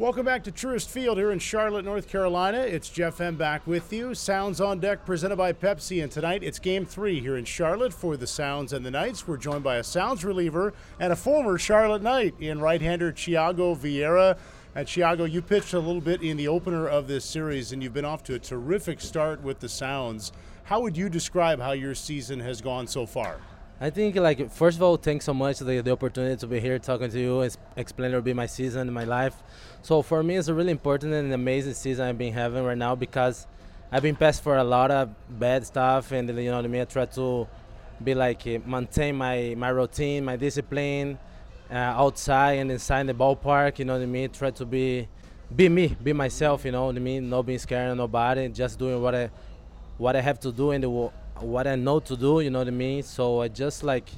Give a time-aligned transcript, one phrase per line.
[0.00, 2.58] Welcome back to Truist Field here in Charlotte, North Carolina.
[2.58, 4.12] It's Jeff Hem back with you.
[4.12, 6.02] Sounds on Deck presented by Pepsi.
[6.02, 9.28] And tonight it's game three here in Charlotte for the Sounds and the Knights.
[9.28, 13.78] We're joined by a Sounds reliever and a former Charlotte Knight in right hander Thyago
[13.78, 14.36] Vieira.
[14.74, 17.94] And Thyago, you pitched a little bit in the opener of this series, and you've
[17.94, 20.32] been off to a terrific start with the Sounds.
[20.64, 23.38] How would you describe how your season has gone so far?
[23.80, 26.60] I think, like, first of all, thanks so much for the, the opportunity to be
[26.60, 29.34] here talking to you, and explain a bit my season my life.
[29.82, 32.94] So for me, it's a really important and amazing season I've been having right now
[32.94, 33.48] because
[33.90, 36.82] I've been passed for a lot of bad stuff, and you know what I mean.
[36.82, 37.48] I try to
[38.02, 41.18] be like maintain my my routine, my discipline,
[41.70, 43.78] uh, outside and inside the ballpark.
[43.80, 44.30] You know what I mean.
[44.30, 45.08] Try to be
[45.54, 46.64] be me, be myself.
[46.64, 47.28] You know what I mean.
[47.28, 49.30] Not being scared of nobody, just doing what I
[49.98, 50.84] what I have to do and
[51.40, 52.40] what I know to do.
[52.40, 53.02] You know what I mean.
[53.02, 54.08] So I just like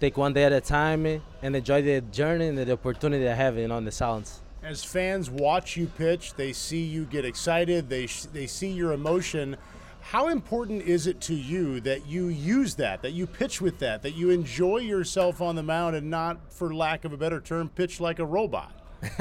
[0.00, 1.06] take one day at a time
[1.42, 3.56] and enjoy the journey and the opportunity I have.
[3.58, 7.88] You know, in the sounds as fans watch you pitch, they see you get excited,
[7.88, 9.56] they, they see your emotion.
[10.00, 14.02] How important is it to you that you use that, that you pitch with that,
[14.02, 17.68] that you enjoy yourself on the mound and not, for lack of a better term,
[17.68, 18.72] pitch like a robot?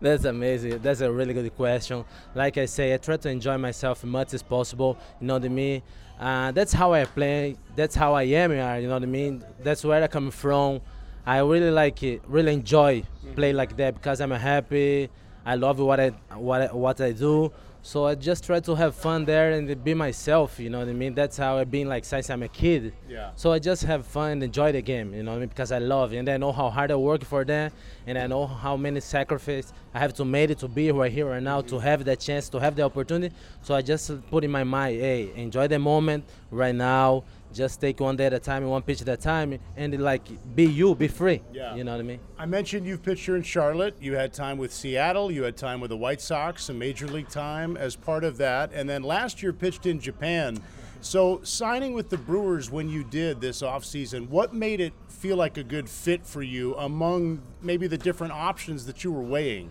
[0.00, 0.78] That's amazing.
[0.78, 2.04] That's a really good question.
[2.34, 4.98] Like I say, I try to enjoy myself as much as possible.
[5.20, 5.82] You know what I mean?
[6.18, 7.56] Uh, that's how I play.
[7.76, 8.50] That's how I am.
[8.50, 9.44] You know what I mean?
[9.62, 10.80] That's where I come from.
[11.26, 13.04] I really like it, really enjoy
[13.36, 15.10] play like that because I'm happy.
[15.44, 17.52] I love what I what what I do.
[17.88, 20.60] So I just try to have fun there and be myself.
[20.60, 21.14] You know what I mean?
[21.14, 22.92] That's how I've been like since I'm a kid.
[23.08, 23.30] Yeah.
[23.34, 25.14] So I just have fun and enjoy the game.
[25.14, 25.48] You know what I mean?
[25.48, 27.72] Because I love it and I know how hard I work for that,
[28.06, 31.30] and I know how many sacrifices I have to make it to be right here
[31.30, 31.76] right now mm-hmm.
[31.76, 33.34] to have that chance to have the opportunity.
[33.62, 37.98] So I just put in my mind, hey, enjoy the moment right now just take
[38.00, 40.22] one day at a time one pitch at a time and like
[40.54, 43.36] be you be free yeah you know what i mean i mentioned you've pitched here
[43.36, 46.78] in charlotte you had time with seattle you had time with the white sox some
[46.78, 50.58] major league time as part of that and then last year pitched in japan
[51.00, 55.56] so signing with the brewers when you did this offseason what made it feel like
[55.56, 59.70] a good fit for you among maybe the different options that you were weighing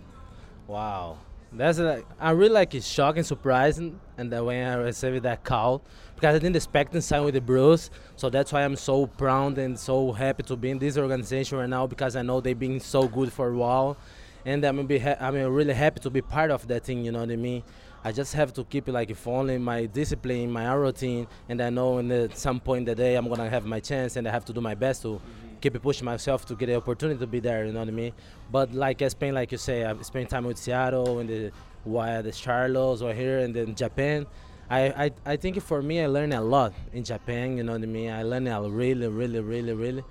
[0.68, 1.18] wow
[1.54, 5.82] that's like I really like it's shocking, surprising, and the way I received that call
[6.16, 7.90] because I didn't expect to sign with the Brewers.
[8.16, 11.70] So that's why I'm so proud and so happy to be in this organization right
[11.70, 13.98] now because I know they've been so good for a while,
[14.46, 17.06] and I'm be ha- I'm really happy to be part of that thing.
[17.06, 17.64] You know what I mean?
[18.08, 21.98] I just have to keep it like following my discipline, my routine, and I know
[21.98, 24.46] in the, some point in the day I'm gonna have my chance, and I have
[24.46, 25.58] to do my best to mm-hmm.
[25.60, 27.66] keep pushing myself to get the opportunity to be there.
[27.66, 28.14] You know what I mean?
[28.50, 31.52] But like I spent, like you say, I spent time with Seattle and the
[31.84, 34.26] why the Charlottes or here and then Japan.
[34.70, 37.58] I, I, I think for me, I learned a lot in Japan.
[37.58, 38.10] You know what I mean?
[38.10, 40.04] I learned a really, really, really, really,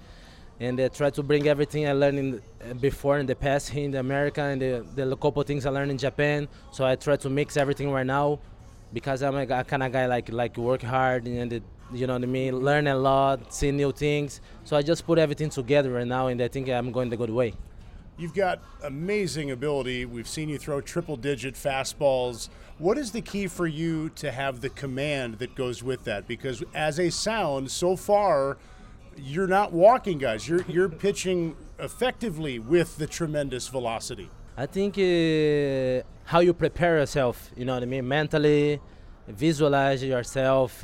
[0.61, 3.85] and I try to bring everything I learned in, uh, before in the past here
[3.85, 6.49] in America and the, the couple things I learned in Japan.
[6.73, 8.39] So I try to mix everything right now
[8.93, 11.63] because I'm a, kind of guy like like work hard and the,
[11.93, 14.41] you know what I mean, learn a lot, see new things.
[14.65, 17.31] So I just put everything together right now, and I think I'm going the good
[17.31, 17.55] way.
[18.19, 20.07] You've got amazing ability.
[20.07, 22.49] We've seen you throw triple digit fastballs.
[22.79, 26.27] What is the key for you to have the command that goes with that?
[26.27, 28.57] Because as a sound, so far,
[29.19, 30.49] you're not walking guys.
[30.49, 34.31] You're you're pitching effectively with the tremendous velocity.
[34.57, 38.81] I think uh, how you prepare yourself, you know what I mean, mentally,
[39.29, 40.83] visualize yourself.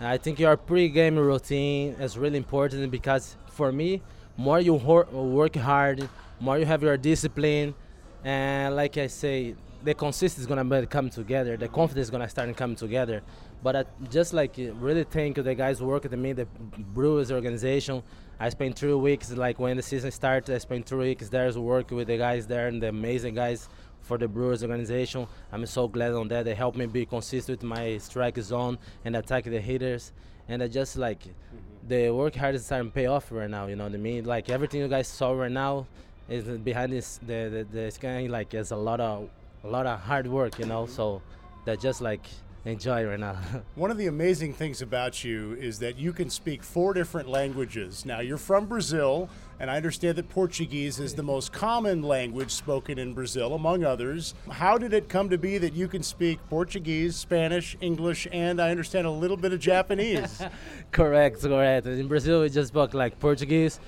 [0.00, 4.02] I think your pre-game routine is really important because for me,
[4.36, 6.08] more you work hard,
[6.38, 7.74] more you have your discipline,
[8.22, 9.54] and like I say,
[9.84, 11.56] the consistency is gonna come together.
[11.56, 13.22] The confidence is gonna start coming together.
[13.62, 18.02] But I just like really thank the guys who work at me, the Brewers organization.
[18.40, 21.96] I spent three weeks, like when the season started, I spent three weeks there working
[21.96, 23.68] with the guys there and the amazing guys
[24.02, 25.26] for the Brewers organization.
[25.52, 26.44] I'm so glad on that.
[26.44, 30.12] They helped me be consistent with my strike zone and attack the hitters.
[30.48, 31.88] And I just like mm-hmm.
[31.88, 33.66] the work hard is starting to pay off right now.
[33.66, 34.24] You know what I mean?
[34.24, 35.86] Like everything you guys saw right now
[36.28, 38.26] is behind this the the, the sky.
[38.30, 39.28] Like it's a lot of
[39.64, 40.58] a lot of hard work.
[40.58, 41.22] You know, so
[41.64, 42.26] that just like
[42.64, 43.36] enjoy right now.
[43.74, 48.04] One of the amazing things about you is that you can speak four different languages.
[48.04, 49.28] Now, you're from Brazil,
[49.60, 54.34] and I understand that Portuguese is the most common language spoken in Brazil, among others.
[54.50, 58.70] How did it come to be that you can speak Portuguese, Spanish, English, and I
[58.70, 60.42] understand a little bit of Japanese?
[60.92, 61.86] correct, correct.
[61.86, 63.80] In Brazil, we just spoke like Portuguese.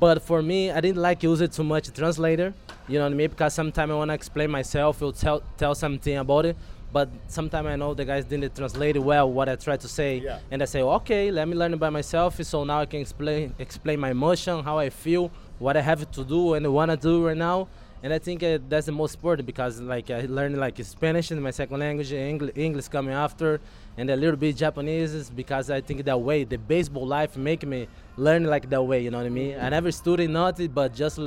[0.00, 2.54] But for me, I didn't like use it too much translator.
[2.88, 3.30] You know what I mean?
[3.30, 6.56] Because sometimes I want to explain myself, or tell tell something about it
[6.92, 10.40] but sometimes I know the guys didn't translate well what I tried to say, yeah.
[10.50, 12.42] and I say, okay, let me learn it by myself.
[12.44, 16.24] So now I can explain explain my emotion, how I feel, what I have to
[16.24, 17.68] do and want to do right now,
[18.02, 21.40] and I think uh, that's the most important because like I learned like Spanish in
[21.40, 23.60] my second language, English, English coming after,
[23.96, 27.66] and a little bit Japanese is because I think that way the baseball life make
[27.66, 29.02] me learn like that way.
[29.02, 29.58] You know what I mean?
[29.58, 31.18] I never studied nothing, but just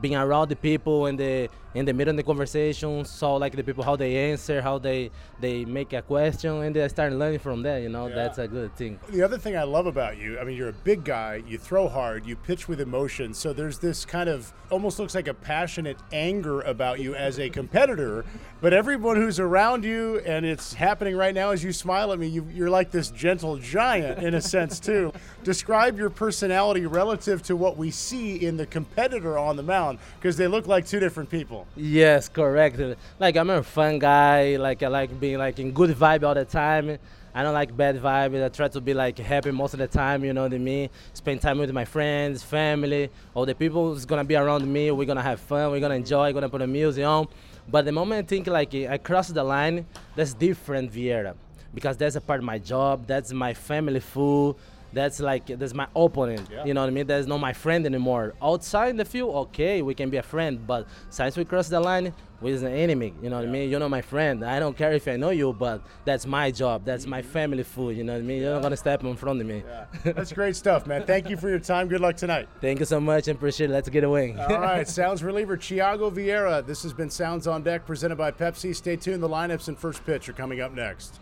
[0.00, 3.62] being around the people and the in the middle of the conversation, saw like the
[3.64, 5.10] people how they answer, how they
[5.40, 7.82] they make a question, and I started learning from that.
[7.82, 8.14] You know, Yeah.
[8.14, 9.00] that's a good thing.
[9.10, 11.88] The other thing I love about you, I mean, you're a big guy, you throw
[11.88, 13.34] hard, you pitch with emotion.
[13.34, 17.48] So there's this kind of almost looks like a passionate anger about you as a
[17.50, 18.24] competitor.
[18.60, 22.28] But everyone who's around you, and it's happening right now as you smile at me,
[22.28, 25.12] you, you're like this gentle giant in a sense, too.
[25.42, 30.36] Describe your personality relative to what we see in the competitor on the mound, because
[30.36, 31.66] they look like two different people.
[31.76, 32.80] Yes, correct.
[33.18, 34.56] Like I'm a fun guy.
[34.56, 36.98] Like I like being like in good vibe all the time.
[37.36, 38.44] I don't like bad vibe.
[38.44, 40.24] I try to be like happy most of the time.
[40.24, 40.88] You know what I mean?
[41.14, 44.90] Spend time with my friends, family, all the people who's gonna be around me.
[44.92, 45.72] We're gonna have fun.
[45.72, 46.28] We're gonna enjoy.
[46.28, 47.26] we're Gonna put the music on.
[47.68, 51.34] But the moment I think like I cross the line, that's different Vieira,
[51.74, 53.06] because that's a part of my job.
[53.06, 54.56] That's my family food.
[54.94, 56.48] That's like that's my opponent.
[56.50, 56.64] Yeah.
[56.64, 57.06] You know what I mean?
[57.06, 58.34] That's not my friend anymore.
[58.40, 60.64] Outside the field, okay, we can be a friend.
[60.64, 63.12] But since we cross the line, we're an enemy.
[63.20, 63.70] You know what I mean?
[63.70, 64.44] You're not my friend.
[64.44, 66.84] I don't care if I know you, but that's my job.
[66.84, 67.96] That's my family food.
[67.96, 68.42] You know what I mean?
[68.42, 69.64] You're not gonna step in front of me.
[70.04, 71.02] That's great stuff, man.
[71.06, 71.88] Thank you for your time.
[71.88, 72.48] Good luck tonight.
[72.60, 73.72] Thank you so much and appreciate it.
[73.72, 74.38] Let's get a win.
[74.38, 76.64] All right, Sounds reliever Thyago Vieira.
[76.64, 78.76] This has been Sounds on Deck presented by Pepsi.
[78.76, 79.22] Stay tuned.
[79.22, 81.18] The lineups and first pitch are coming up next.